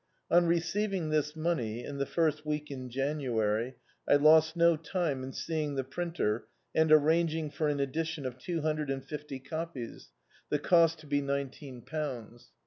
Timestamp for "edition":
7.79-8.25